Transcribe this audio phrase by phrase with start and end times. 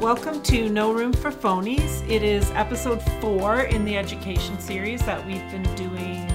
[0.00, 2.08] welcome to No Room for Phonies.
[2.08, 6.26] It is episode four in the education series that we've been doing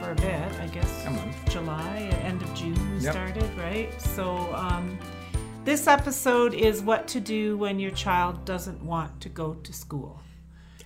[0.00, 1.06] for a bit, I guess.
[1.48, 3.12] July, end of June we Yep.
[3.12, 4.00] started, right?
[4.00, 4.98] So, um,
[5.64, 10.20] this episode is what to do when your child doesn't want to go to school.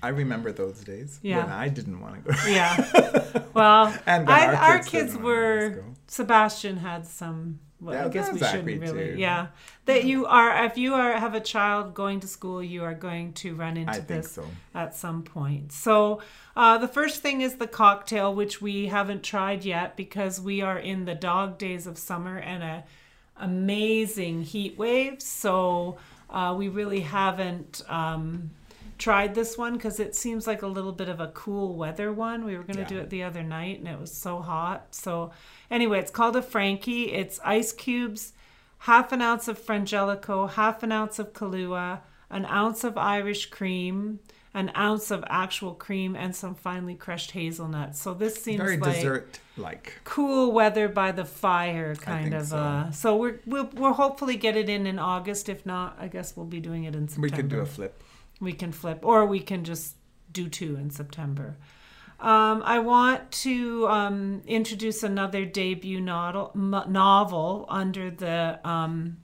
[0.03, 1.43] I remember those days Yeah.
[1.45, 2.39] when I didn't want to go.
[2.49, 3.43] Yeah.
[3.55, 5.83] Well, And I, our our kids kids were.
[6.07, 7.59] Sebastian had some.
[7.81, 9.13] Well, I guess we shouldn't really.
[9.13, 9.19] too.
[9.19, 9.49] Yeah,
[9.85, 10.65] that you are.
[10.65, 13.93] If you are have a child going to school, you are going to run into
[13.93, 14.45] I this so.
[14.75, 15.71] at some point.
[15.71, 16.21] So,
[16.57, 20.79] uh, the first thing is the cocktail, which we haven't tried yet because we are
[20.79, 22.85] in the dog days of summer and a
[23.41, 25.23] amazing heat wave.
[25.23, 25.99] So,
[26.31, 28.51] uh, we really haven't um,
[28.99, 32.45] tried this one because it seems like a little bit of a cool weather one.
[32.45, 32.89] We were going to Yeah.
[32.89, 34.89] do it the other night and it was so hot.
[34.91, 35.31] So,
[35.71, 37.13] anyway, it's called a Frankie.
[37.13, 38.33] It's ice cubes,
[38.79, 42.01] half an ounce of Frangelico, half an ounce of Kahlua,
[42.31, 44.21] an ounce of Irish cream,
[44.55, 48.01] an ounce of actual cream, and some finely crushed hazelnuts.
[48.01, 50.01] So this seems Very like dessert like.
[50.05, 52.47] cool weather by the fire kind of.
[52.47, 52.57] so.
[52.57, 55.49] Uh, so we're we'll, we'll hopefully get it in in August.
[55.49, 57.27] If not, I guess we'll be doing it in September.
[57.27, 58.03] We could do a flip.
[58.41, 59.97] We can flip, or we can just
[60.33, 61.57] do two in September.
[62.21, 69.19] Um, I want to um, introduce another debut novel, novel under the um,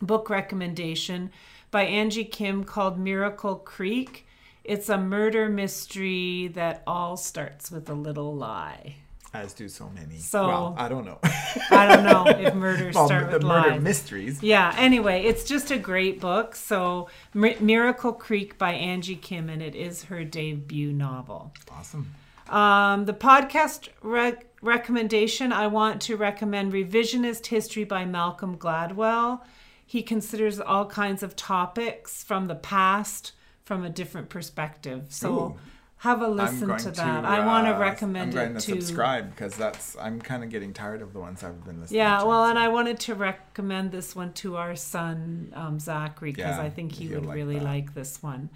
[0.00, 1.32] book recommendation
[1.70, 4.26] by Angie Kim called Miracle Creek.
[4.62, 8.96] It's a murder mystery that all starts with a little lie.
[9.34, 10.18] As do so many.
[10.18, 11.18] So- well, I don't know.
[11.70, 13.82] I don't know if murders well, start the with murder lies.
[13.82, 14.42] mysteries.
[14.42, 16.54] Yeah, anyway, it's just a great book.
[16.54, 21.52] So, Mi- Miracle Creek by Angie Kim, and it is her debut novel.
[21.70, 22.14] Awesome.
[22.48, 29.40] Um, the podcast rec- recommendation I want to recommend Revisionist History by Malcolm Gladwell.
[29.84, 33.32] He considers all kinds of topics from the past
[33.64, 35.06] from a different perspective.
[35.10, 35.56] So, Ooh.
[35.98, 36.90] Have a listen to to.
[36.92, 37.24] that.
[37.24, 38.80] I want to uh, recommend I'm going it to to.
[38.80, 39.96] subscribe because that's.
[40.00, 41.98] I'm kind of getting tired of the ones I've been listening.
[41.98, 45.78] Yeah, to, well, so- and I wanted to recommend this one to our son um,
[45.80, 47.64] Zachary because Yeah, I think he would like really that.
[47.64, 48.50] like this one.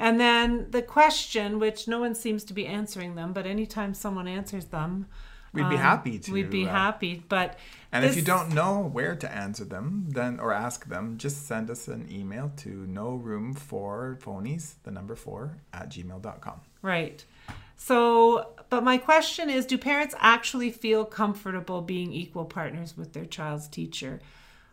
[0.00, 4.28] And then the question, which no one seems to be answering them, but anytime someone
[4.28, 5.06] answers them,
[5.52, 6.32] We'd be um, happy to.
[6.32, 7.58] We'd be uh, happy, but
[7.90, 11.70] And if you don't know where to answer them, then or ask them, just send
[11.70, 16.60] us an email to no room for phonies, the number four at gmail.com.
[16.82, 17.24] Right.
[17.76, 23.24] So, but my question is do parents actually feel comfortable being equal partners with their
[23.24, 24.20] child's teacher?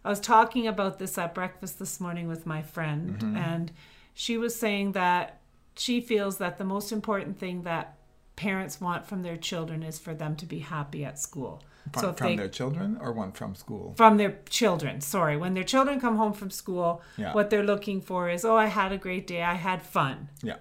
[0.04, 3.38] I was talking about this at breakfast this morning with my friend, mm-hmm.
[3.38, 3.72] and
[4.14, 5.40] she was saying that
[5.76, 7.98] she feels that the most important thing that
[8.36, 11.64] parents want from their children is for them to be happy at school.
[11.94, 13.94] From, so from they their children or one from school?
[13.96, 17.32] from their children sorry when their children come home from school Yeah.
[17.34, 20.56] what they're looking for is oh i had a great day i had fun Yeah.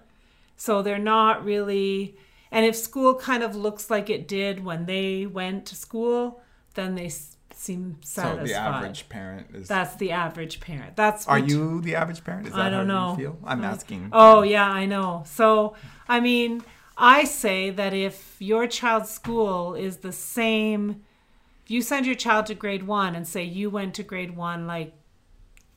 [0.57, 2.17] So they're not really,
[2.51, 6.41] and if school kind of looks like it did when they went to school,
[6.75, 7.11] then they
[7.65, 9.69] seem So the average parent is.
[9.69, 10.97] That's the average parent.
[10.97, 12.47] That's are you the average parent?
[12.47, 13.11] Is that I don't how know.
[13.13, 13.39] you feel?
[13.45, 14.11] I'm asking.
[14.13, 15.25] Oh yeah, I know.
[15.27, 15.75] So
[16.09, 16.63] I mean,
[16.97, 21.03] I say that if your child's school is the same,
[21.65, 24.67] if you send your child to grade one and say you went to grade one
[24.67, 24.93] like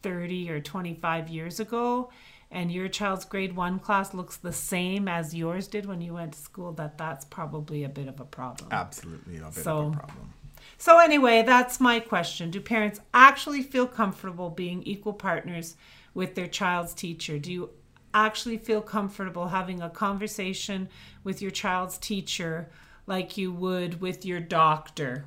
[0.04, 2.10] 30 or 25 years ago
[2.52, 6.34] and your child's grade one class looks the same as yours did when you went
[6.34, 8.70] to school that that's probably a bit of a problem.
[8.72, 10.34] Absolutely a bit So- of a problem.
[10.78, 12.50] so anyway that's my question.
[12.52, 15.76] Do parents actually feel comfortable being equal partners
[16.14, 17.38] with their child's teacher?
[17.38, 17.70] Do you
[18.14, 20.90] actually feel comfortable having a conversation
[21.24, 22.70] with your child's teacher
[23.06, 25.26] like you would with your doctor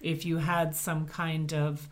[0.00, 1.88] if you had some kind of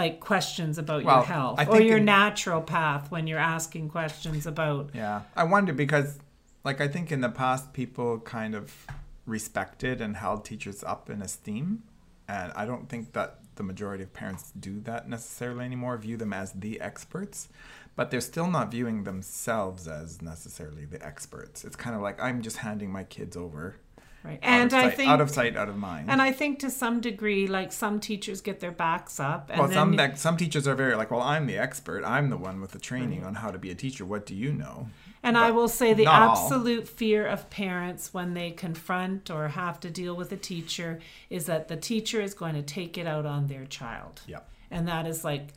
[0.00, 5.22] like questions about your health or your in- naturopath when you're asking questions about Yeah.
[5.36, 6.18] I wonder because,
[6.64, 8.86] like, I think in the past people kind of
[9.26, 11.82] respected and held teachers up in esteem.
[12.26, 16.32] And I don't think that the majority of parents do that necessarily anymore, view them
[16.32, 17.48] as the experts.
[17.96, 21.64] But they're still not viewing themselves as necessarily the experts.
[21.64, 23.76] It's kind of like I'm just handing my kids over.
[24.24, 26.10] Right and of i think out of sight, out of mind.
[26.10, 29.70] and i think to some degree like some teachers get their backs up and well,
[29.70, 32.04] some some teachers are very like, well, I'm the expert.
[32.04, 34.04] I'm the one with the training on how to be a teacher.
[34.04, 34.88] What do you know?
[35.22, 36.44] And I will say the not all.
[36.44, 41.46] absolute fear of parents when they confront or have to deal with a teacher is
[41.46, 44.22] that the teacher is going to take it out on their child.
[44.26, 44.48] Yep.
[44.70, 45.48] And that is like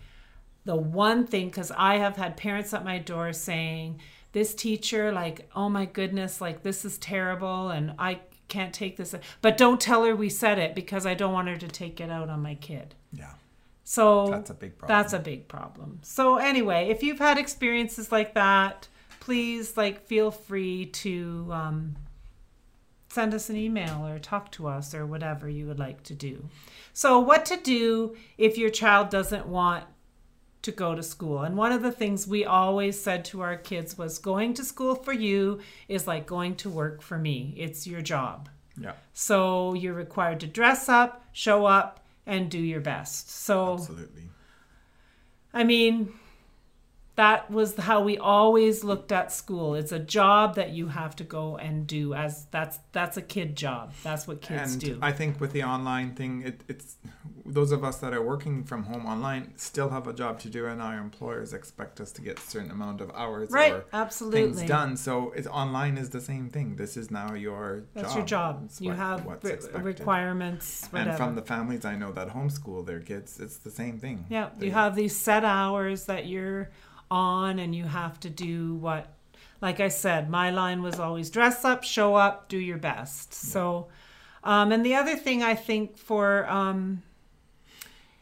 [0.65, 3.99] the one thing, because I have had parents at my door saying,
[4.33, 8.19] This teacher, like, oh my goodness, like, this is terrible, and I
[8.53, 9.15] can't take this.
[9.41, 12.11] But don't tell her we said it because I don't want her to take it
[12.11, 12.93] out on my kid.
[13.11, 13.33] Yeah.
[13.83, 14.95] So That's a big problem.
[14.95, 15.99] That's a big problem.
[16.03, 18.87] So anyway, if you've had experiences like that,
[19.19, 21.95] please like feel free to um,
[23.09, 26.47] send us an email or talk to us or whatever you would like to do.
[26.93, 29.85] So what to do if your child doesn't want
[30.63, 31.41] to go to school.
[31.41, 34.95] And one of the things we always said to our kids was going to school
[34.95, 37.53] for you is like going to work for me.
[37.57, 38.49] It's your job.
[38.79, 43.29] Yeah, So you're required to dress up, show up, and do your best.
[43.29, 44.29] So absolutely.
[45.53, 46.13] I mean,
[47.15, 49.75] that was how we always looked at school.
[49.75, 53.55] It's a job that you have to go and do as that's that's a kid
[53.55, 53.93] job.
[54.03, 54.99] That's what kids and do.
[55.01, 56.95] I think with the online thing, it, it's
[57.45, 60.65] those of us that are working from home online still have a job to do,
[60.65, 64.53] and our employers expect us to get a certain amount of hours right, or absolutely.
[64.53, 64.97] things done.
[64.97, 66.77] So it's online is the same thing.
[66.77, 68.17] This is now your That's job.
[68.17, 68.61] your job.
[68.65, 71.09] It's you what- have re- requirements, whatever.
[71.09, 74.25] And from the families I know that homeschool their kids, it's the same thing.
[74.29, 76.71] Yeah, They- you have these set hours that you're
[77.13, 79.13] on, and you have to do what,
[79.61, 83.33] like I said, my line was always dress up, show up, do your best.
[83.33, 83.87] So,
[84.43, 87.03] um, and the other thing I think for um,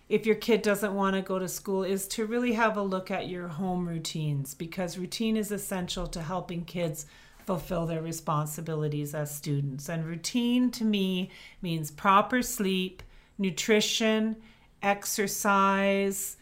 [0.10, 3.10] if your kid doesn't want to go to school is to really have a look
[3.10, 7.06] at your home routines because routine is essential to helping kids
[7.46, 9.88] fulfill their responsibilities as students.
[9.88, 13.02] And routine to me means proper sleep,
[13.38, 14.36] nutrition,
[14.84, 16.36] exercise,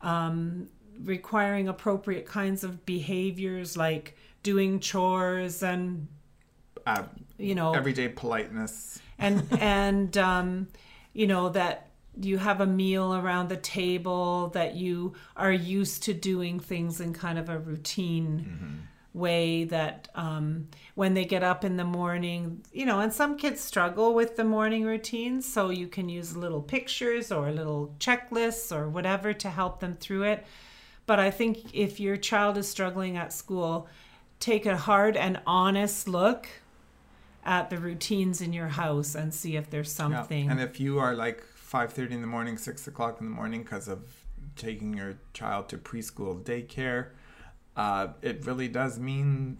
[0.00, 0.68] um,
[1.04, 6.08] requiring appropriate kinds of behaviors like doing chores and
[6.86, 7.04] uh,
[7.38, 9.00] you know everyday politeness.
[9.18, 10.68] and and um,
[11.12, 11.88] you know that
[12.20, 17.12] you have a meal around the table that you are used to doing things in
[17.14, 22.86] kind of a routine way that um, when they get up in the morning you
[22.86, 27.30] know and some kids struggle with the morning routines so you can use little pictures
[27.30, 30.46] or little checklists or whatever to help them through it
[31.06, 33.88] but i think if your child is struggling at school
[34.40, 36.48] take a hard and honest look
[37.44, 40.04] at the routines in your house and see if there's Yeah.
[40.16, 40.48] something.
[40.50, 43.62] And if you are like five thirty in the morning, six o'clock in the morning,
[43.62, 44.00] because of
[44.56, 47.08] taking your child to preschool daycare,
[47.76, 49.58] uh, it really does mean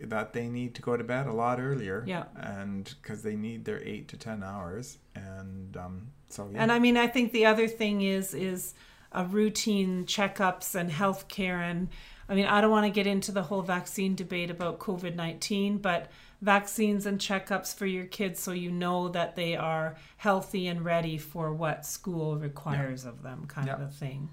[0.00, 2.04] that they need to go to bed a lot earlier.
[2.06, 2.24] Yeah.
[2.36, 6.62] And because they need their eight to ten hours, and um, so yeah.
[6.62, 8.74] And I mean, I think the other thing is is
[9.12, 11.60] a routine checkups and healthcare.
[11.60, 11.88] And
[12.28, 15.78] I mean, I don't want to get into the whole vaccine debate about COVID nineteen,
[15.78, 16.10] but
[16.40, 21.18] vaccines and checkups for your kids so you know that they are healthy and ready
[21.18, 24.30] for what school requires of them, kind of a thing.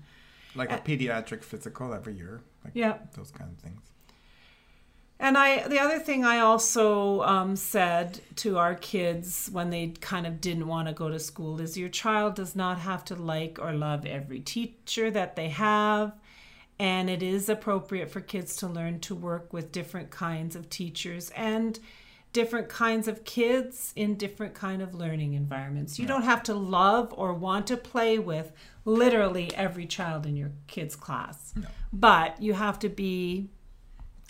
[0.53, 2.97] like a pediatric physical every year, like Yeah.
[3.15, 3.81] those kind of things.
[5.25, 10.27] And I, the other thing I also um, said to our kids when they kind
[10.27, 13.57] of didn't want to go to school is your child does not have to like
[13.59, 16.13] or love every teacher that they have.
[16.77, 21.31] And it is appropriate for kids to learn to work with different kinds of teachers
[21.31, 21.79] and
[22.31, 25.97] different kinds of kids in different kind of learning environments.
[25.97, 28.51] You don't have to love or want to play with
[28.83, 31.51] literally every child in your kids class.
[31.55, 31.67] No.
[31.91, 33.49] But you have to be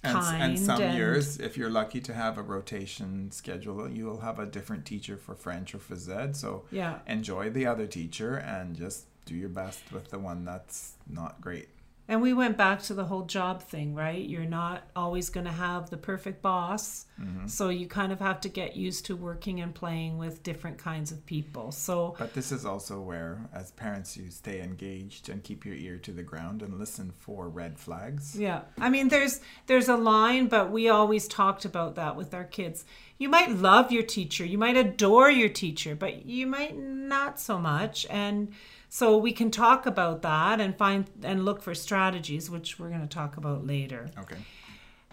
[0.08, 4.06] And, s- and some and- years, if you're lucky to have a rotation schedule, you
[4.06, 6.36] will have a different teacher for French or for Zed.
[6.36, 7.00] So Yeah.
[7.08, 11.70] enjoy the other teacher and just do your best with the one that's not great.
[12.08, 14.24] And we went back to the whole job thing, right?
[14.24, 17.06] You're not always going to have the perfect boss.
[17.20, 17.48] Mm-hmm.
[17.48, 21.12] So you kind of have to get used to working and playing with different kinds
[21.12, 21.72] of people.
[21.72, 25.98] So, But this is also where, as parents, you stay engaged and keep your ear
[26.00, 28.38] to the ground and listen for red flags.
[28.38, 28.62] yeah.
[28.78, 32.86] I mean there's there's a line, but we always talked about that with our kids.
[33.18, 37.58] You might love your teacher, you might adore your teacher, but you might not so
[37.58, 38.52] much and
[38.90, 43.02] so we can talk about that and find and look for strategies, which we're going
[43.02, 44.10] to talk about later.
[44.20, 44.38] Okay.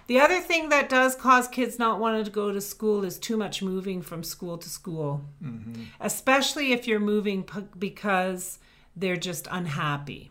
[0.08, 3.36] The other thing that does cause kids not wanting to go to school is too
[3.36, 5.84] much moving from school to school, Mm-hmm.
[6.00, 8.58] especially if you're moving p- because
[8.96, 10.30] they're just unhappy.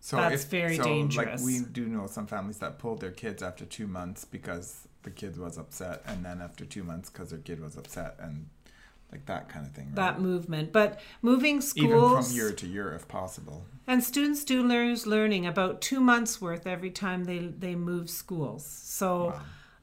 [0.00, 1.42] So That's if, very so, dangerous.
[1.42, 5.10] Like we do know some families that pulled their kids after two months because the
[5.10, 8.48] kid was upset, and then after two months because their kid was upset, and
[9.14, 9.86] like that kind of thing.
[9.86, 9.96] Right?
[9.96, 13.64] That movement, but moving schools Even from year to year, if possible.
[13.86, 18.66] and students do lose learning about two months worth every time they they move schools.
[18.66, 19.34] So.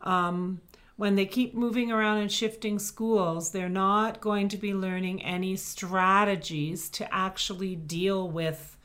[0.02, 0.62] um,
[0.98, 5.56] when they keep moving around and shifting schools, they're not going to be learning any
[5.56, 8.78] strategies to actually deal with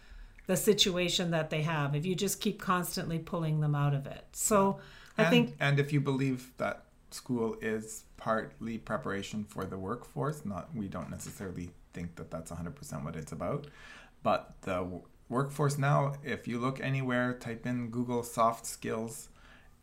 [0.47, 4.25] the situation that they have if you just keep constantly pulling them out of it.
[4.33, 4.79] So
[5.19, 10.45] I and, think and if you believe that school is partly preparation for the workforce,
[10.45, 13.67] not we don't necessarily think that that's 100% what it's about,
[14.23, 19.29] But the w- workforce now, if you look anywhere, type in Google soft skills,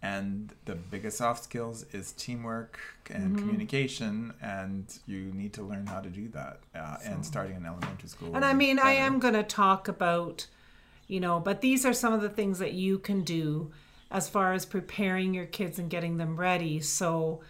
[0.02, 3.36] and the biggest soft skills is teamwork and Mm-hmm.
[3.38, 6.60] communication, and you need to learn how to do that.
[6.76, 8.36] Uh, and starting in elementary school.
[8.36, 10.48] And I mean, I am going to talk about,
[11.08, 13.72] you know, but these are some of the things that you can do
[14.14, 17.42] as far as preparing your kids and getting them ready so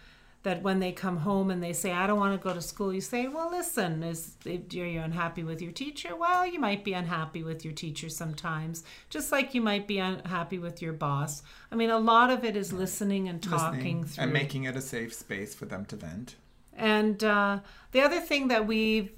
[0.44, 2.92] that when they come home and they say, I don't want to go to school,
[2.92, 6.14] you say, well, listen, is are you unhappy with your teacher?
[6.14, 10.58] Well, you might be unhappy with your teacher sometimes, just like you might be unhappy
[10.58, 11.42] with your boss.
[11.72, 14.76] I mean, a lot of it is listening and talking Listening through and making it
[14.76, 16.36] a safe space for them to vent.
[16.76, 17.60] and uh,
[17.92, 19.12] the other thing that we've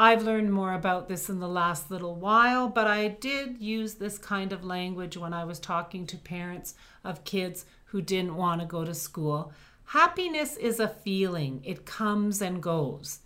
[0.00, 4.16] I've learned more about this in the last little while, but I did use this
[4.16, 8.66] kind of language when I was talking to parents of kids who didn't want to
[8.66, 9.52] go to school.
[9.86, 13.20] Happiness is a feeling, it comes and goes.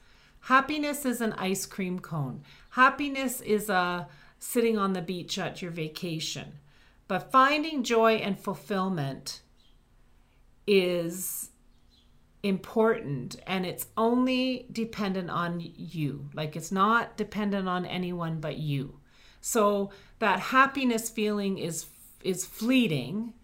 [0.46, 2.42] Happiness is an ice cream cone.
[2.70, 6.54] Happiness is a sitting on the beach at your vacation.
[7.06, 9.42] But finding joy and fulfillment
[10.66, 11.50] is
[12.42, 16.28] important and it's only dependent on you.
[16.34, 18.99] Like it's not dependent on anyone but you.
[19.40, 21.87] So that happiness feeling is
[22.22, 23.34] is fleeting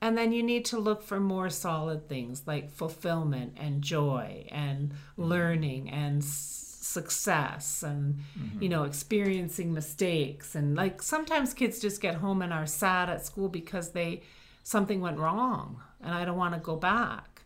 [0.00, 4.92] and then you need to look for more solid things like fulfillment and joy and
[5.18, 8.62] learning and s- success and mm-hmm.
[8.62, 13.26] you know experiencing mistakes and like sometimes kids just get home and are sad at
[13.26, 14.22] school because they
[14.62, 17.37] something went wrong and I don't want to go back.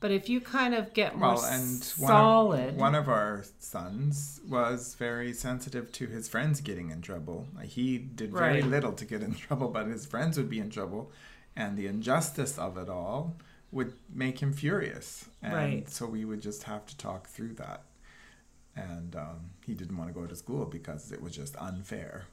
[0.00, 3.44] But if you kind of get more Well, and one solid, of, one of our
[3.58, 7.48] sons was very sensitive to his friends getting in trouble.
[7.64, 8.64] He did very Right.
[8.64, 11.10] little to get in trouble, but his friends would be in trouble,
[11.56, 13.36] and the injustice of it all
[13.72, 15.26] would make him furious.
[15.42, 15.90] And Right.
[15.90, 17.82] so we would just have to talk through that.
[18.76, 22.26] And um, he didn't want to go to school because it was just unfair.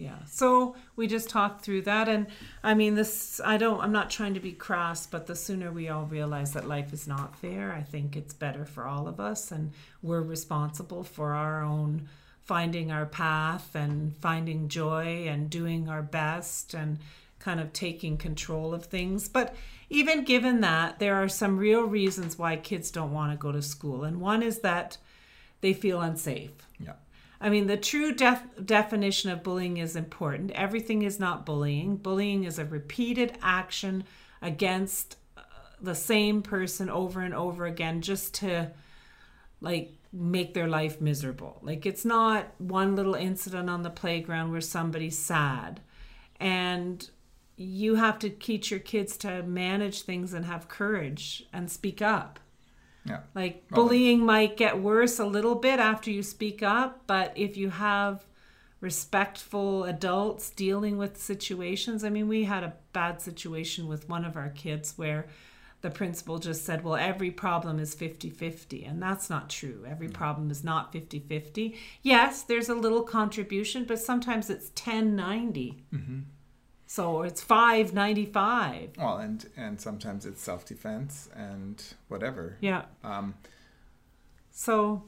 [0.00, 0.24] Yeah.
[0.24, 2.08] So we just talked through that.
[2.08, 2.26] And
[2.62, 5.90] I mean, this, I don't, I'm not trying to be crass, but the sooner we
[5.90, 9.52] all realize that life is not fair, I think it's better for all of us.
[9.52, 12.08] And we're responsible for our own
[12.40, 16.98] finding our path and finding joy and doing our best and
[17.38, 19.28] kind of taking control of things.
[19.28, 19.54] But
[19.90, 23.60] even given that, there are some real reasons why kids don't want to go to
[23.60, 24.04] school.
[24.04, 24.96] And one is that
[25.60, 26.52] they feel unsafe.
[27.40, 30.50] I mean, the true def- definition of bullying is important.
[30.50, 31.96] Everything is not bullying.
[31.96, 34.04] Bullying is a repeated action
[34.42, 35.42] against uh,
[35.80, 38.70] the same person over and over again just to
[39.62, 41.58] like make their life miserable.
[41.62, 45.80] Like it's not one little incident on the playground where somebody's sad.
[46.38, 47.08] And
[47.56, 52.40] you have to teach your kids to manage things and have courage and speak up.
[53.10, 53.20] Yeah.
[53.34, 57.56] Like Well, bullying might get worse a little bit after you speak up, but if
[57.56, 58.24] you have
[58.80, 64.36] respectful adults dealing with situations, I mean, we had a bad situation with one of
[64.36, 65.26] our kids where
[65.82, 68.84] the principal just said, well, every problem is 50 50.
[68.84, 69.84] And that's not true.
[69.88, 70.14] Every mm.
[70.14, 71.74] problem is not 50 50.
[72.02, 75.84] Yes, there's a little contribution, but sometimes it's 10 90.
[75.92, 76.18] Mm-hmm.
[76.96, 78.90] So it's five ninety five.
[78.98, 81.76] Well, and and sometimes it's self defense and
[82.08, 82.56] whatever.
[82.60, 82.82] Yeah.
[83.04, 83.34] Um,
[84.50, 85.04] So,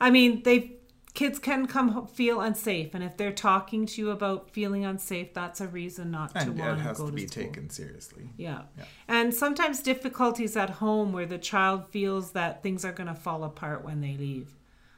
[0.00, 0.76] I mean, they
[1.12, 5.60] kids can come feel unsafe, and if they're talking to you about feeling unsafe, that's
[5.60, 7.42] a reason not to and it want to has go to to be school.
[7.44, 8.30] taken seriously.
[8.38, 8.62] Yeah.
[8.78, 8.84] Yeah.
[9.08, 13.44] and sometimes difficulties at home where the child feels that things are going to fall
[13.44, 14.48] apart when they leave.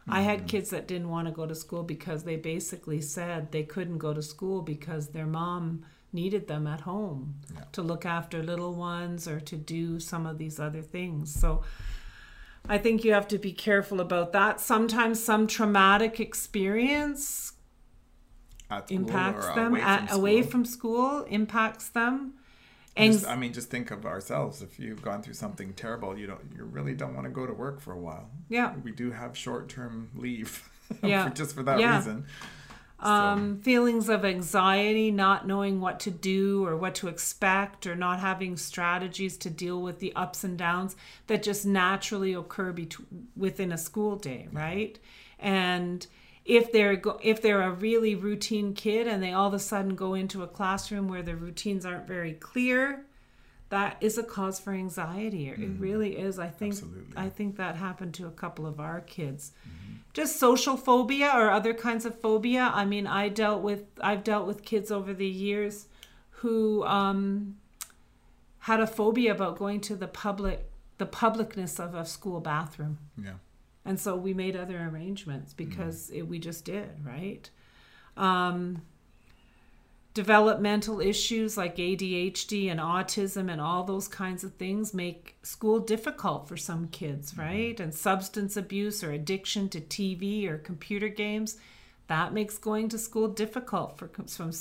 [0.08, 0.28] I Mm-hmm.
[0.30, 3.98] had kids that didn't want to go to school because they basically said they couldn't
[3.98, 7.64] go to school because their mom needed them at home Yeah.
[7.73, 11.33] to look after little ones or to do some of these other things.
[11.35, 11.62] So
[12.69, 14.61] I think you have to be careful about that.
[14.61, 17.52] Sometimes some traumatic experience
[18.88, 20.50] impacts them away at, from away school.
[20.50, 22.35] from school, impacts them.
[22.97, 24.61] Just, I mean, just think of ourselves.
[24.61, 27.52] If you've gone through something terrible, you don't, you really don't want to go to
[27.54, 28.28] work for a while.
[28.50, 28.75] yeah.
[28.85, 30.69] We do have short-term leave,
[31.02, 31.28] Yeah.
[31.28, 31.97] for, just for that Yeah.
[31.97, 32.26] reason.
[33.02, 37.97] So, um, feelings of anxiety, not knowing what to do or what to expect, or
[37.97, 40.94] not having strategies to deal with the ups and downs
[41.26, 42.75] that just naturally occur
[43.37, 44.99] within a school day, right?
[45.38, 46.06] And
[46.44, 49.94] if they're go- if they're a really routine kid and they all of a sudden
[49.94, 53.04] go into a classroom where the routines aren't very clear,
[53.68, 55.49] that is a cause for anxiety.
[55.49, 56.38] It really is.
[56.38, 57.16] I think Absolutely.
[57.16, 59.52] I think that happened to a couple of our kids
[60.12, 62.71] just social phobia or other kinds of phobia.
[62.75, 65.87] I mean i dealt with i've dealt with kids over the years
[66.31, 67.57] who um,
[68.61, 72.99] had a phobia about going to the public the publicness of a school bathroom.
[73.21, 73.35] Yeah.
[73.85, 77.49] and so we made other arrangements because it, we just did right?
[78.16, 78.83] Um,
[80.14, 86.49] developmental issues like ADHD and autism and all those kinds of things make school difficult
[86.49, 87.40] for some kids, mm-hmm.
[87.40, 87.81] right?
[87.81, 91.57] And substance abuse or addiction to TV or computer games
[92.09, 94.52] that makes going to school difficult for some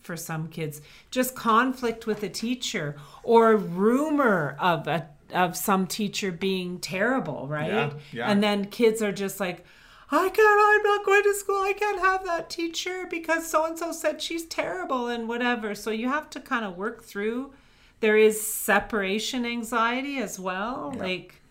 [0.00, 0.80] for some kids.
[1.10, 7.68] Just conflict with a teacher or rumor of a of some teacher being terrible, right?
[7.68, 8.30] Yeah, yeah.
[8.30, 9.64] And then kids are just like,
[10.12, 11.62] I can't, I'm not going to school.
[11.62, 15.74] I can't have that teacher because so and so said she's terrible and whatever.
[15.74, 17.52] So you have to kind of work through.
[18.00, 20.92] There is separation anxiety as well.
[20.94, 21.02] Yeah.
[21.02, 21.42] Like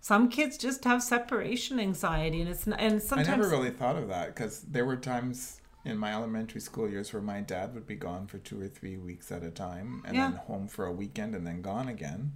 [0.00, 4.08] some kids just have separation anxiety, and it's and sometimes I never really thought of
[4.08, 7.94] that because there were times in my elementary school years where my dad would be
[7.94, 10.28] gone for two or three weeks at a time, and yeah.
[10.28, 12.32] then home for a weekend, and then gone again.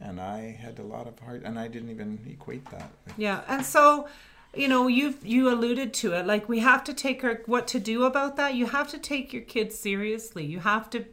[0.00, 2.90] And I had a lot of heart, and I didn't even equate that.
[3.18, 4.08] Yeah, and so
[4.54, 6.26] you know you've you alluded to it.
[6.26, 8.54] Like we have to take our what to do about that.
[8.54, 10.44] You have to take your kids seriously.
[10.44, 11.06] You have to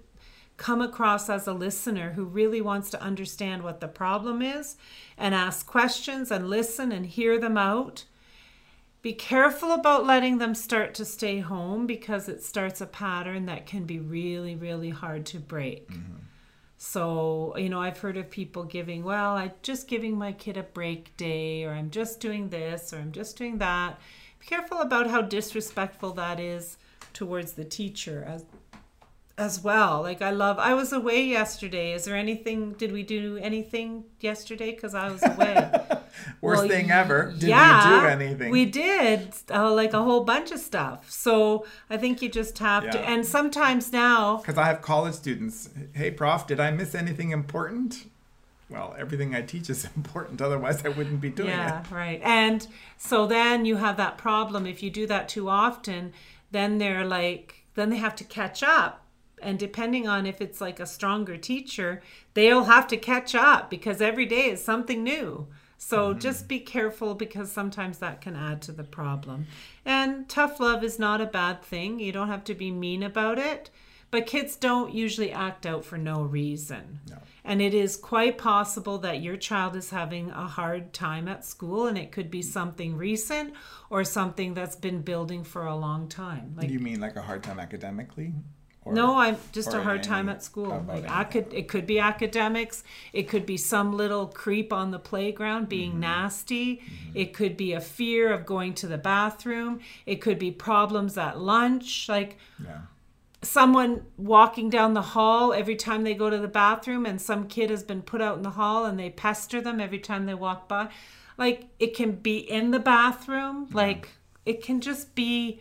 [0.57, 4.75] come across as a listener who really wants to understand what the problem is
[5.17, 8.03] and ask questions and listen and hear them out.
[9.01, 13.65] Be careful about letting them start to stay home because it starts a pattern that
[13.65, 15.89] can be really really hard to break.
[15.89, 16.28] Mm-hmm.
[16.81, 20.63] So, you know, I've heard of people giving, well, I'm just giving my kid a
[20.63, 23.99] break day, or I'm just doing this, or I'm just doing that.
[24.39, 26.77] Be careful about how disrespectful that is
[27.11, 28.45] towards the teacher as
[29.39, 30.01] as well.
[30.01, 31.93] Like I love I was away yesterday.
[31.93, 35.55] Is there anything did we do anything yesterday cuz I was away?
[36.41, 37.33] Worst well, thing ever.
[37.37, 38.51] Did yeah, we do anything?
[38.51, 41.09] We did uh, like a whole bunch of stuff.
[41.09, 42.91] So I think you just have yeah.
[42.91, 42.99] to.
[43.09, 45.69] And sometimes now, because I have college students.
[45.93, 48.05] Hey, prof, did I miss anything important?
[48.69, 50.41] Well, everything I teach is important.
[50.41, 51.85] Otherwise, I wouldn't be doing yeah, it.
[51.89, 52.21] Yeah, right.
[52.23, 52.67] And
[52.97, 54.65] so then you have that problem.
[54.65, 56.13] If you do that too often,
[56.51, 59.05] then they're like, then they have to catch up
[59.41, 62.01] and depending on if it's like a stronger teacher
[62.33, 65.47] they'll have to catch up because every day is something new
[65.79, 66.19] so mm-hmm.
[66.19, 69.47] just be careful because sometimes that can add to the problem.
[69.85, 71.99] And tough love is not a bad thing.
[71.99, 73.69] You don't have to be mean about it.
[74.11, 76.99] But kids don't usually act out for no reason.
[77.09, 77.17] No.
[77.45, 81.87] And it is quite possible that your child is having a hard time at school,
[81.87, 83.53] and it could be something recent
[83.89, 86.53] or something that's been building for a long time.
[86.57, 88.33] Like, you mean like a hard time academically?
[88.85, 90.83] Or, no, I'm just a hard time at school.
[90.87, 92.83] Like I could, it could be academics.
[93.11, 95.99] It could be some little creep on the playground being mm-hmm.
[95.99, 96.77] nasty.
[96.77, 97.17] Mm-hmm.
[97.17, 99.81] It could be a fear of going to the bathroom.
[100.05, 102.81] It could be problems at lunch, like yeah.
[103.41, 107.69] someone walking down the hall every time they go to the bathroom, and some kid
[107.69, 110.69] has been put out in the hall, and they pester them every time they walk
[110.69, 110.87] by.
[111.37, 113.67] Like it can be in the bathroom.
[113.69, 113.75] Yeah.
[113.75, 114.09] Like
[114.45, 115.59] it can just be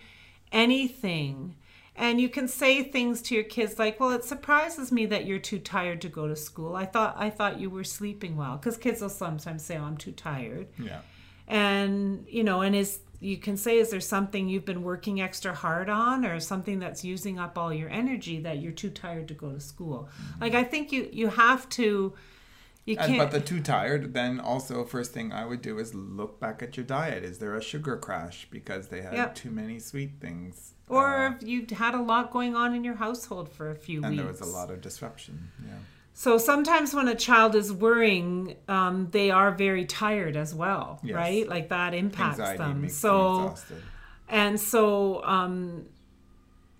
[0.52, 1.56] anything
[1.98, 5.38] and you can say things to your kids like well it surprises me that you're
[5.38, 6.74] too tired to go to school.
[6.76, 8.56] I thought i thought you were sleeping well.
[8.56, 10.68] Because kids will sometimes say oh i'm too tired.
[10.78, 11.00] Yeah.
[11.46, 15.52] And you know and is you can say is there something you've been working extra
[15.52, 19.34] hard on or something that's using up all your energy that you're too tired to
[19.34, 20.08] go to school?
[20.08, 20.40] Mm-hmm.
[20.40, 22.14] like i think you you have to
[22.88, 23.18] you can't.
[23.18, 26.76] but the too tired, then also first thing I would do is look back at
[26.76, 27.22] your diet.
[27.22, 29.34] Is there a sugar crash because they had yep.
[29.34, 30.74] too many sweet things?
[30.88, 33.98] Or uh, if you had a lot going on in your household for a few
[34.02, 34.10] and weeks.
[34.10, 35.50] And there was a lot of disruption.
[35.64, 35.74] Yeah.
[36.14, 41.14] So sometimes when a child is worrying, um, they are very tired as well, yes.
[41.14, 41.48] right?
[41.48, 42.88] Like that impacts Anxiety them.
[42.88, 43.82] so, them
[44.28, 45.86] and so um,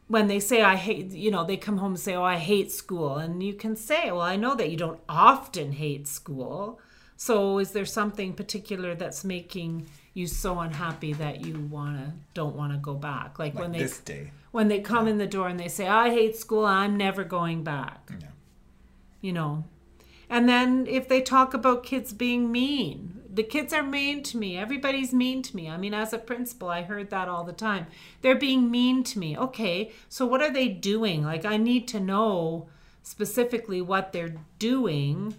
[0.09, 2.73] when they say I hate, you know, they come home and say, "Oh, I hate
[2.73, 6.81] school," and you can say, "Well, I know that you don't often hate school."
[7.16, 12.73] So, is there something particular that's making you so unhappy that you wanna don't want
[12.73, 13.38] to go back?
[13.38, 14.33] Like, like when they this day.
[14.51, 15.12] when they come yeah.
[15.12, 16.64] in the door and they say, "I hate school.
[16.64, 18.29] I'm never going back." Yeah.
[19.21, 19.64] You know.
[20.31, 24.59] And then if they talk about kids being mean, the kids are mean to me.
[24.59, 25.69] Everybody's mean to me.
[25.69, 27.87] I mean, as a principal, I heard that all the time.
[28.21, 29.38] They're being mean to me.
[29.38, 31.23] Okay, so what are they doing?
[31.25, 32.69] Like, I need to know
[33.03, 35.37] specifically what they're doing.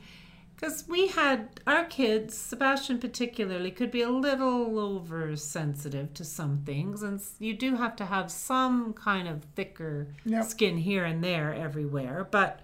[0.56, 7.02] Because we had our kids, Sebastian particularly, could be a little oversensitive to some things.
[7.02, 10.46] And you do have to have some kind of thicker yep.
[10.46, 12.28] skin here and there everywhere.
[12.30, 12.62] But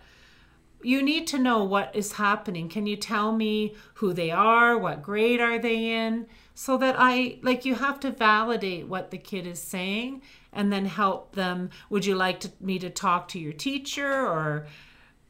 [0.85, 2.69] you need to know what is happening.
[2.69, 4.77] Can you tell me who they are?
[4.77, 6.27] What grade are they in?
[6.53, 10.21] So that I, like, you have to validate what the kid is saying
[10.53, 11.71] and then help them.
[11.89, 14.67] Would you like to, me to talk to your teacher or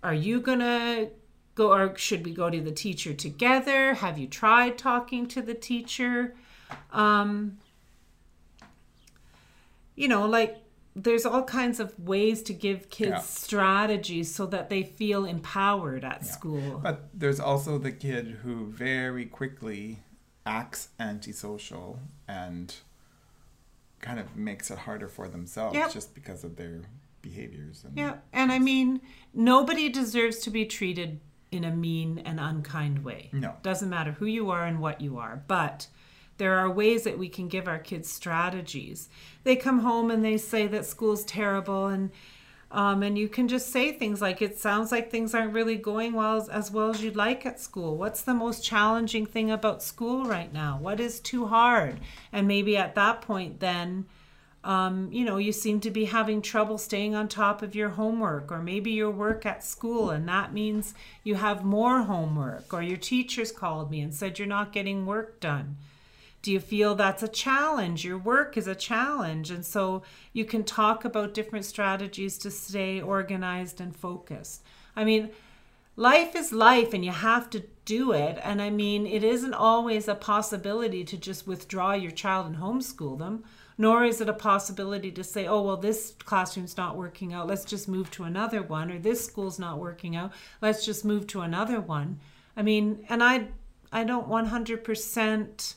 [0.04, 1.10] are you going to
[1.56, 3.96] go or should we go to the teacher together?
[3.96, 6.36] Have you tried talking to the teacher?
[6.92, 7.60] Um,
[9.96, 10.58] you know, like
[10.96, 13.20] there's all kinds of ways to give kids Yeah.
[13.20, 16.28] strategies so that they feel empowered at Yeah.
[16.32, 16.80] school.
[16.82, 20.00] But there's also the kid who very quickly
[20.46, 22.74] acts antisocial and
[24.00, 25.92] kind of makes it harder for themselves Yep.
[25.92, 26.82] just because of their
[27.22, 27.84] behaviors.
[27.84, 29.02] And Yeah, and I mean,
[29.34, 31.20] nobody deserves to be treated
[31.52, 33.30] in a mean and unkind way.
[33.34, 33.56] No.
[33.64, 35.88] Doesn't matter who you are and what you are, but
[36.38, 39.10] there are ways that we can give our kids strategies.
[39.44, 42.12] They come home and they say that school's terrible and
[42.72, 46.14] um, and you can just say things like, "It sounds like things aren't really going
[46.14, 47.96] well as, as well as you'd like at school.
[47.96, 50.78] What's the most challenging thing about school right now?
[50.82, 52.00] What is too hard?"
[52.34, 54.08] And maybe at that point, then
[54.66, 58.52] um, you know, you seem to be having trouble staying on top of your homework,
[58.52, 62.98] or maybe your work at school, and that means you have more homework, or your
[62.98, 65.78] teachers called me and said you're not getting work done.
[66.46, 68.06] Do you feel that's a challenge?
[68.06, 69.50] Your work is a challenge.
[69.50, 74.62] And so you can talk about different strategies to stay organized and focused.
[74.96, 75.32] I mean,
[75.96, 78.38] life is life and you have to do it.
[78.44, 83.18] And I mean, it isn't always a possibility to just withdraw your child and homeschool
[83.18, 83.44] them,
[83.76, 87.48] nor is it a possibility to say, oh, well, this classroom's not working out.
[87.48, 88.92] Let's just move to another one.
[88.92, 90.32] Or this school's not working out.
[90.62, 92.20] Let's just move to another one.
[92.56, 93.48] I mean, and I,
[93.92, 95.76] I don't 100%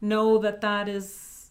[0.00, 1.50] know that that is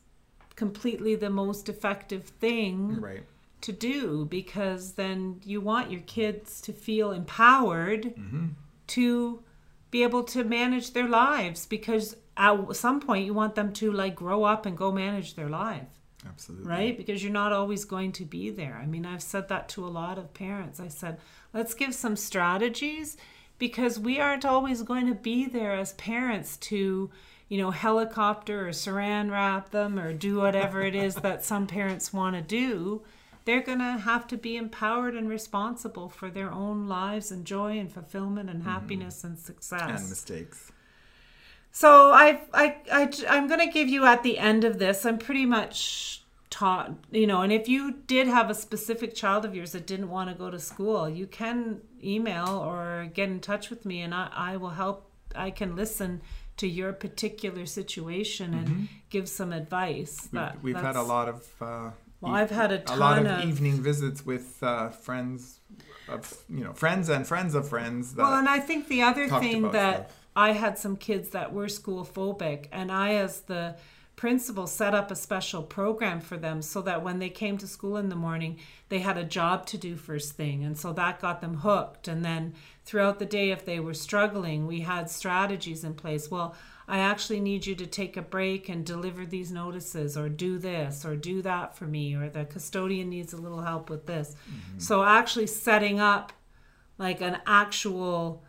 [0.56, 3.24] completely the most effective thing right.
[3.62, 8.48] to do because then you want your kids to feel empowered mm-hmm.
[8.88, 9.44] to
[9.92, 14.16] be able to manage their lives because at some point you want them to like
[14.16, 15.88] grow up and go manage their life.
[16.28, 16.68] Absolutely.
[16.68, 16.98] right?
[16.98, 18.80] Because you're not always going to be there.
[18.82, 20.80] I mean i've said that to a lot of parents.
[20.80, 21.20] I said
[21.54, 23.16] let's give some strategies
[23.60, 27.10] because we aren't always going to be there as parents to
[27.50, 32.12] you know helicopter or saran wrap them or do whatever it is that some parents
[32.12, 33.02] want to do
[33.48, 37.80] they're going to have to be empowered and responsible for their own lives and joy
[37.80, 38.70] and fulfillment and mm-hmm.
[38.70, 40.70] happiness and success And mistakes.
[41.72, 45.06] so I, I, I, I'm going to give you at the end of this.
[45.06, 49.56] I'm pretty much taught, you know, and if you did have a specific child of
[49.56, 53.70] yours that didn't want to go to school, you can email or get in touch
[53.70, 55.10] with me, and I, I will help.
[55.36, 56.22] I can listen
[56.58, 60.16] to your particular situation and give some advice.
[60.28, 60.38] Mm-hmm.
[60.38, 61.48] We've, That- we've had a lot of.
[61.62, 65.60] Uh, Well, I've had a a lot of, of- evening visits with uh, friends
[66.10, 68.16] of you know friends and friends of friends.
[68.16, 70.18] Well, and I think the other thing that stuff.
[70.36, 73.76] I had some kids that were school phobic, and I, as the
[74.18, 77.96] principal, set up a special program for them so that when they came to school
[77.96, 78.58] in the morning,
[78.90, 80.64] they had a job to do first thing.
[80.64, 82.08] And so that got them hooked.
[82.08, 86.32] And then throughout the day, if they were struggling, we had strategies in place.
[86.32, 86.56] Well,
[86.88, 91.06] I actually need you to take a break and deliver these notices, or do this,
[91.06, 94.36] or do that for me, or the custodian needs a little help with this.
[94.50, 94.80] Mm-hmm.
[94.80, 96.32] So, actually, setting up
[96.98, 98.42] like an actual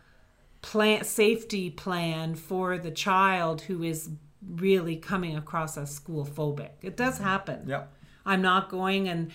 [0.62, 4.10] plan safety plan for the child who is
[4.46, 6.70] really coming across as school phobic.
[6.82, 7.24] It does mm-hmm.
[7.24, 7.64] happen.
[7.66, 7.84] Yeah.
[8.24, 9.30] I'm not going and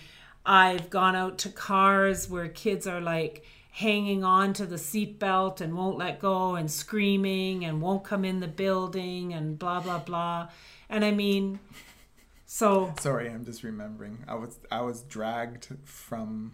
[0.46, 5.74] I've gone out to cars where kids are like hanging on to the seatbelt and
[5.76, 10.48] won't let go and screaming and won't come in the building and blah blah blah.
[10.88, 11.58] And I mean
[12.46, 14.18] so Sorry, I'm just remembering.
[14.28, 16.52] I was I was dragged from.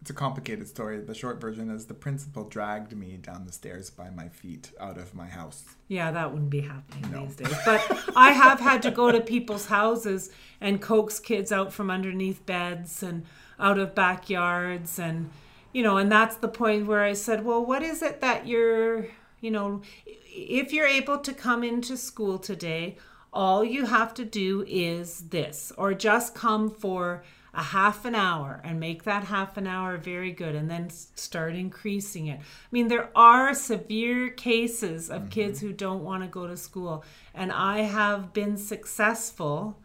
[0.00, 1.00] It's a complicated story.
[1.00, 4.96] The short version is the principal dragged me down the stairs by my feet out
[4.98, 5.64] of my house.
[5.88, 7.26] Yeah, that wouldn't be happening No.
[7.26, 7.54] these days.
[7.64, 12.44] But I have had to go to people's houses and coax kids out from underneath
[12.46, 13.24] beds and
[13.58, 15.30] out of backyards and
[15.72, 19.06] you know, and that's the point where I said, "Well, what is it that you're,
[19.40, 22.96] you know, if you're able to come into school today,
[23.32, 28.60] all you have to do is this or just come for a half an hour
[28.64, 32.38] and make that half an hour very good and then start increasing it.
[32.40, 37.04] I mean, there are severe cases of kids who don't want to go to school,
[37.34, 39.78] and I have been successful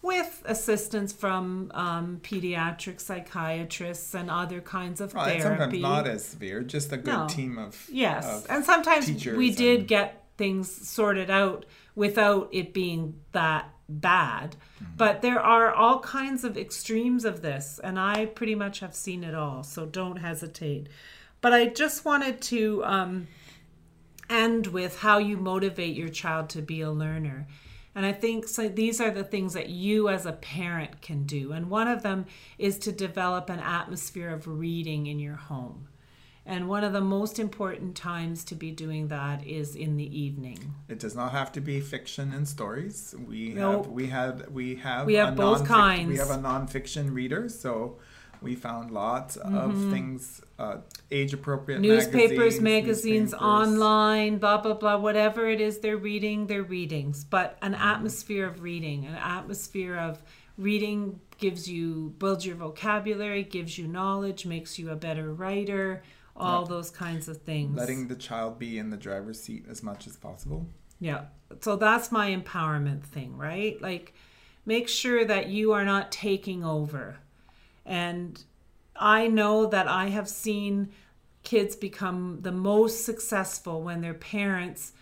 [0.00, 5.42] with assistance from um, pediatric psychiatrists and other kinds of Well, therapy.
[5.42, 7.28] sometimes not as severe, just a good No.
[7.28, 12.72] team of Yes, of and sometimes we did and- get things sorted out without it
[12.72, 14.56] being that bad.
[14.96, 19.24] But there are all kinds of extremes of this, and I pretty much have seen
[19.24, 20.88] it all, so don't hesitate.
[21.40, 23.28] But I just wanted to um,
[24.30, 27.46] end with how you motivate your child to be a learner.
[27.94, 31.52] And I think so these are the things that you as a parent can do.
[31.52, 32.26] And one of them
[32.58, 35.88] is to develop an atmosphere of reading in your home.
[36.44, 40.74] And one of the most important times to be doing that is in the evening.
[40.88, 43.14] It does not have to be fiction and stories.
[43.28, 43.84] We Nope.
[43.84, 46.08] have we had we have We have a both kinds.
[46.08, 47.98] We have a nonfiction reader, so
[48.40, 49.90] we found lots of Mm-hmm.
[49.92, 50.78] things uh,
[51.12, 53.42] age appropriate Newspapers, magazines, magazines, newspapers.
[53.48, 57.22] online, blah, blah, blah, whatever it is they're reading, they're readings.
[57.22, 60.20] But an atmosphere of reading, an atmosphere of
[60.58, 66.02] reading gives you, builds your vocabulary, gives you knowledge, makes you a better writer,
[66.36, 66.68] all Yeah.
[66.68, 67.76] those kinds of things.
[67.76, 70.66] Letting the child be in the driver's seat as much as possible.
[71.00, 71.26] Yeah.
[71.60, 73.80] So that's my empowerment thing, right?
[73.82, 74.14] Like
[74.64, 77.16] make sure that you are not taking over.
[77.84, 78.42] And
[78.96, 80.90] I know that I have seen
[81.42, 84.92] kids become the most successful when their parents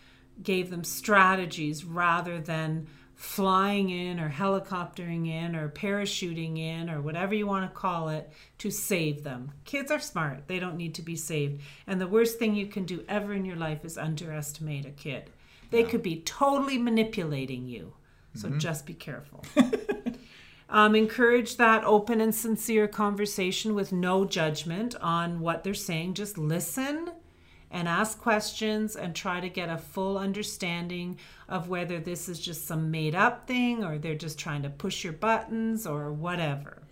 [0.43, 2.87] gave them strategies rather than
[3.21, 8.33] flying in or helicoptering in or parachuting in or whatever you want to call it
[8.57, 9.53] to save them.
[9.67, 10.49] Kids are smart.
[10.49, 11.61] They don't need to be saved.
[11.87, 15.29] And the worst thing you can do ever in your life is underestimate a kid.
[15.69, 17.93] They could be totally manipulating you.
[18.35, 19.45] So just be careful.
[20.73, 26.15] Um, encourage that open and sincere conversation with no judgment on what they're saying.
[26.15, 27.11] Just listen
[27.71, 32.67] and ask questions and try to get a full understanding of whether this is just
[32.67, 36.83] some made up thing or they're just trying to push your buttons or whatever.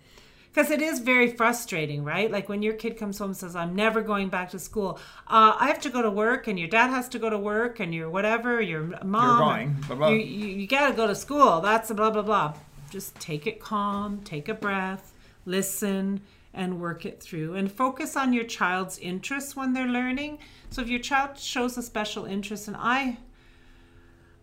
[0.51, 2.31] Because it is very frustrating, right?
[2.31, 4.99] Like when your kid comes home and says, I'm never going back to school.
[5.27, 7.79] Uh, I have to go to work, and your dad has to go to work,
[7.79, 9.39] and your whatever, your mom.
[9.39, 10.09] going, blah, blah.
[10.09, 11.61] You, you, you got to go to school.
[11.61, 12.55] That's a blah, blah, blah.
[12.89, 15.13] Just take it calm, take a breath,
[15.45, 16.21] listen,
[16.53, 17.55] and work it through.
[17.55, 20.39] And focus on your child's interests when they're learning.
[20.69, 23.17] So if your child shows a special interest, and I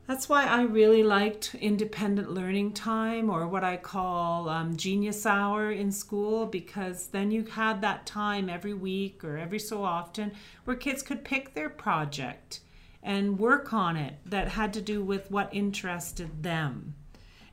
[0.07, 5.73] that's why I really liked independent learning time or what I call um, genius hour
[5.73, 10.33] in school because then you had that time every week or every so often
[10.65, 12.61] where kids could pick their project
[13.03, 16.95] and work on it that had to do with what interested them.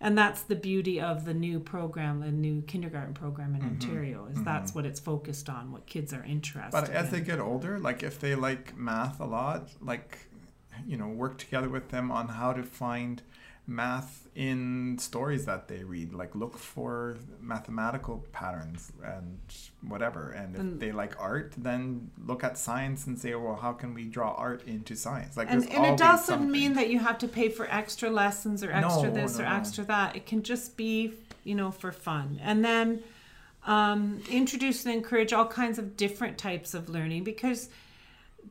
[0.04, 3.70] And that's the beauty of the new program, the new kindergarten program in mm-hmm.
[3.70, 4.44] Ontario, is mm-hmm.
[4.44, 6.84] that's what it's focused on, what kids are interested in.
[6.86, 7.12] But as in.
[7.14, 10.18] they get older, like if they like math a lot, like
[10.86, 13.22] you know, work together with them on how to find
[13.66, 16.14] math in stories that they read.
[16.14, 19.40] Like look for mathematical patterns and
[19.82, 20.32] whatever.
[20.32, 23.94] And if And- they like art, then look at science and say, well, how can
[23.94, 25.38] we draw art into science?
[25.38, 26.52] Like and, and it doesn't something.
[26.52, 29.50] mean that you have to pay for extra lessons or extra No, this no, or
[29.50, 29.56] no.
[29.56, 31.14] extra that it can just be
[31.46, 33.04] you know for fun and then
[33.66, 37.70] um, introduce and encourage all kinds of different types of learning because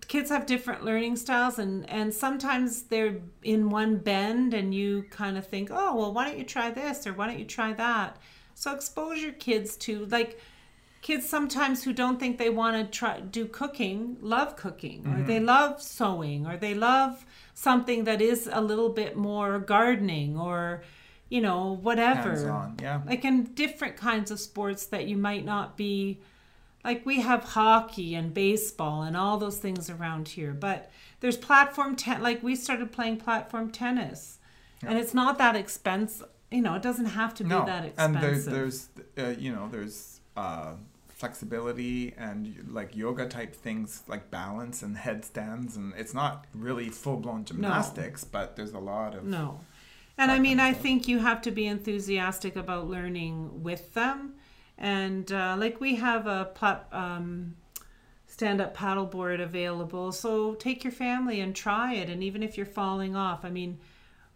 [0.09, 5.39] kids have different learning styles and and sometimes they're in one bend and you kind
[5.39, 8.19] of think oh well why don't you try this or why don't you try that?
[8.55, 10.39] So expose your kids to like
[11.01, 15.37] kids sometimes who don't think they want to try do cooking love cooking or they
[15.37, 15.47] mm-hmm.
[15.47, 20.83] love sewing or they love something that is a little bit more gardening or
[21.29, 22.75] you know whatever.
[22.81, 23.01] Yeah.
[23.07, 26.21] like in different kinds of sports that you might not be
[26.85, 30.91] like we have hockey and baseball and all those things around here but
[31.21, 34.39] there's platform ten like we started playing platform tennis
[34.85, 38.17] and it's not that expensive you know it doesn't have to be no, that and
[38.17, 40.75] expensive there's there's uh, you know there's uh,
[41.23, 47.17] flexibility and like yoga type things like balance and headstands and it's not really full
[47.17, 48.29] blown gymnastics, no.
[48.33, 49.61] but there's a lot of No.
[50.19, 54.32] And I mean, I think you have to be enthusiastic about learning with them.
[54.83, 57.55] And uh, like we have a plat- um,
[58.27, 60.11] stand up paddleboard available.
[60.13, 62.11] So take your family and try it.
[62.11, 63.79] And even if you're falling off, I mean,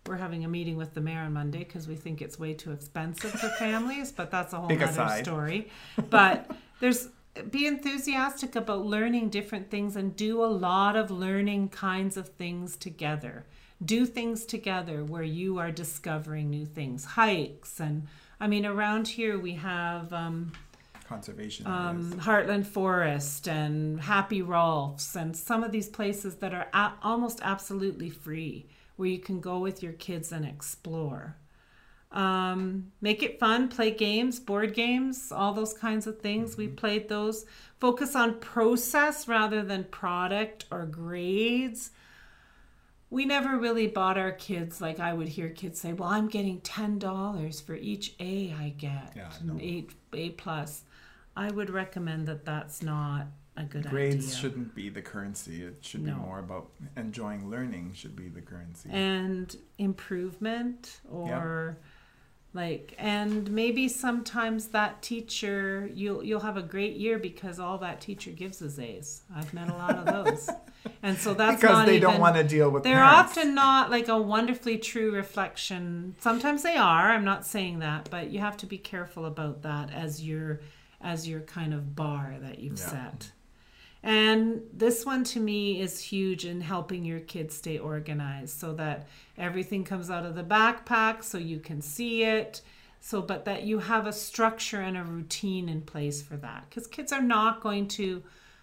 [0.07, 2.71] we're having a meeting with the mayor on Monday because we think it's way too
[2.71, 5.25] expensive for families, but that's a whole Big other aside.
[5.25, 5.69] story.
[6.11, 6.49] But
[6.81, 7.09] there's
[7.51, 12.77] be enthusiastic about learning different things and do a lot of learning kinds of things
[12.77, 13.45] together.
[13.85, 18.07] Do things together where you are discovering new things, hikes, and
[18.41, 20.53] I mean, around here we have um,
[21.09, 22.27] conservation um, areas.
[22.27, 28.11] Heartland Forest and Happy Rolph's, and some of these places that are a- almost absolutely
[28.11, 31.37] free where you can go with your kids and explore.
[32.13, 36.57] Um, make it fun, play games, board games, all those kinds of things.
[36.57, 37.45] We played those.
[37.79, 41.91] Focus on process rather than product or grades.
[43.17, 46.61] We never really bought our kids like I would hear kids say, "Well, I'm getting
[46.61, 49.57] ten dollars for each A I get, Yeah, no.
[49.59, 50.83] eight A plus."
[51.35, 53.91] I would recommend that that's not a good idea.
[53.91, 54.37] Grades idea.
[54.37, 55.63] shouldn't be the currency.
[55.63, 56.13] It should No.
[56.15, 58.91] be more about enjoying learning should be the currency.
[58.91, 61.79] and improvement or
[62.57, 68.01] like and maybe sometimes that teacher you'll you'll have a great year because all that
[68.01, 69.23] teacher gives is A's.
[69.35, 70.51] I've met a lot of those.
[71.03, 73.37] and so that's because not they even, don't want to deal with they're parents.
[73.37, 76.15] often not like a wonderfully true reflection.
[76.19, 77.11] Sometimes they are.
[77.11, 80.61] I'm not saying that, but you have to be careful about that as your
[81.01, 82.87] as your kind of bar that you've Yeah.
[82.87, 83.33] set.
[84.03, 89.07] And this one to me is huge in helping your kids stay organized so that
[89.37, 92.63] everything comes out of the backpack so you can see it.
[93.01, 96.65] So, but that you have a structure and a routine in place for that.
[96.69, 98.23] Because kids are not going to,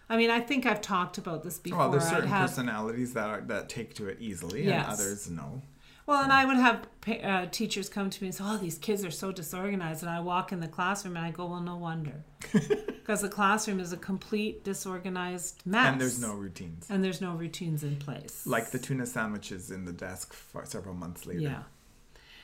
[0.10, 1.80] I mean, I think I've talked about this before.
[1.80, 4.84] well, there's certain have- personalities that are, that take to it easily, Yes.
[4.86, 5.62] and others no.
[6.06, 6.88] Well, and I would have
[7.24, 10.20] uh, teachers come to me and say, "Oh, these kids are so disorganized," and I
[10.20, 13.98] walk in the classroom and I go, "Well, no wonder, because the classroom is a
[13.98, 16.88] complete disorganized mess, And there's no routines.
[16.90, 20.96] and there's no routines in place, Like the tuna sandwiches in the desk for several
[20.96, 21.40] months later.
[21.42, 21.64] yeah."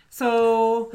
[0.09, 0.91] So,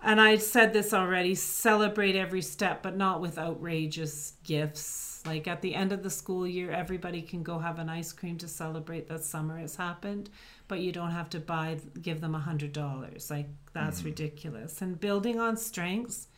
[0.00, 5.22] and I said this already: celebrate every step, but not with outrageous gifts.
[5.26, 8.38] Like at the end of the school year, everybody can go have an ice cream
[8.38, 10.30] to celebrate that summer has happened,
[10.68, 13.30] but you don't have to buy give them a hundred dollars.
[13.30, 14.06] Like that's mm.
[14.06, 14.80] ridiculous.
[14.80, 16.28] And building on strengths.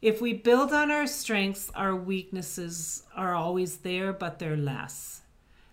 [0.00, 5.22] If we build on our strengths, our weaknesses are always there, but they're less.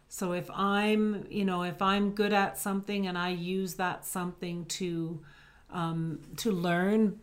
[0.07, 4.65] So if I'm, you know, if I'm good at something and I use that something
[4.65, 5.21] to
[5.71, 7.19] um, to learn,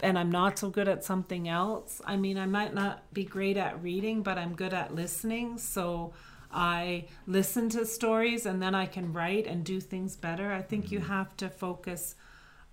[0.00, 2.00] and I'm not so good at something else.
[2.04, 5.58] I mean, I might not be great at reading, but I'm good at listening.
[5.58, 6.12] So
[6.52, 10.52] I listen to stories and then I can write and do things better.
[10.52, 12.16] I think you have to focus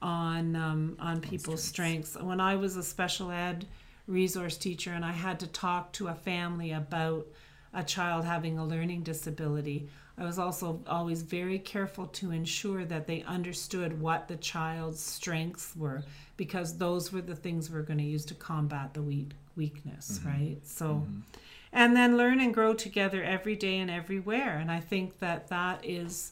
[0.02, 2.16] on um, on people's strengths.
[2.16, 3.66] When I was a special ed
[4.08, 7.28] resource teacher and I had to talk to a family about
[7.74, 13.06] a child having a learning disability, I was also always very careful to ensure that
[13.06, 16.04] they understood what the child's strengths were
[16.38, 20.30] because those were the things we're going to use to combat the weak, weakness, mm-hmm.
[20.30, 20.58] right?
[20.64, 21.20] So mm-hmm.
[21.72, 25.86] and then learn and grow together every day and everywhere and I think that that
[25.86, 26.32] is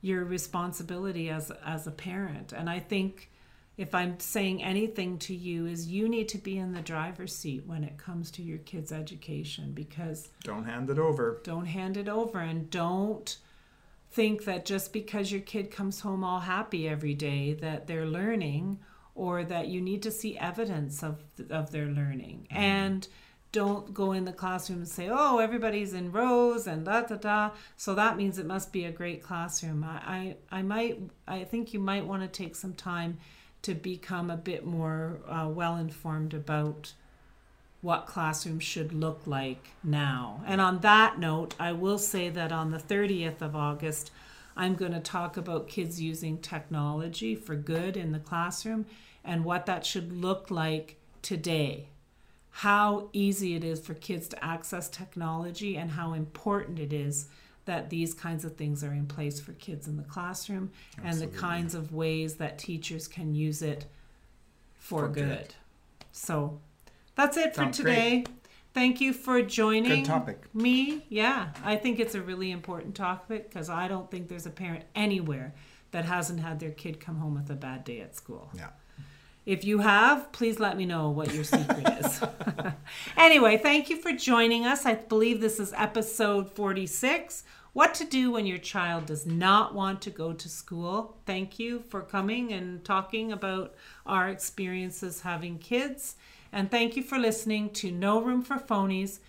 [0.00, 2.52] your responsibility as as a parent.
[2.52, 3.30] And i think
[3.76, 7.62] if i'm saying anything to you is you need to be in the driver's seat
[7.66, 11.40] when it comes to your kids education because Don't hand it over.
[11.44, 13.36] don't hand it over and don't
[14.10, 18.78] think that just because your kid comes home all happy every day that they're learning
[19.14, 22.46] or that you need to see evidence of of their learning.
[22.50, 22.56] Mm-hmm.
[22.62, 23.08] And
[23.52, 27.50] don't go in the classroom and say oh everybody's in rows and da da da.
[27.76, 29.84] So that means it must be a great classroom.
[29.84, 33.18] I i, I might i think you might want to take some time
[33.66, 36.92] to become a bit more uh, well informed about
[37.80, 40.40] what classrooms should look like now.
[40.46, 44.12] And on that note, I will say that on the 30th of August,
[44.56, 48.86] I'm going to talk about kids using technology for good in the classroom
[49.24, 51.88] and what that should look like today.
[52.50, 57.26] How easy it is for kids to access technology and how important it is
[57.66, 60.70] that these kinds of things are in place for kids in the classroom
[61.04, 63.84] and the kinds of ways that teachers can use it
[64.74, 65.28] for, For good.
[65.28, 65.54] good.
[66.12, 66.60] So
[67.14, 68.24] that's it for Sounds today.
[68.72, 70.54] Thank you for joining Good topic.
[70.54, 71.04] me.
[71.08, 74.84] Yeah, I think it's a really important topic because I don't think there's a parent
[74.94, 75.54] anywhere
[75.92, 78.50] that hasn't had their kid come home with a bad day at school.
[78.54, 78.68] Yeah.
[79.46, 82.20] If you have, please let me know what your secret is.
[83.16, 84.84] anyway, thank you for joining us.
[84.84, 90.02] I believe this is episode 46 What to Do When Your Child Does Not Want
[90.02, 91.16] to Go to School.
[91.26, 96.16] Thank you for coming and talking about our experiences having kids.
[96.52, 99.20] And thank you for listening to No Room for Phonies.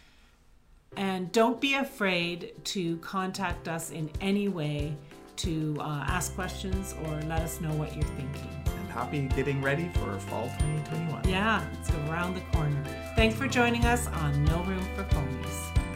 [0.95, 4.97] And don't be afraid to contact us in any way
[5.35, 8.76] to uh, ask questions or let us know what you're thinking.
[8.97, 11.29] Happy getting ready for fall 2021.
[11.29, 12.83] Yeah, it's around the corner.
[13.15, 15.86] Thanks for joining us on No Room for Phonies.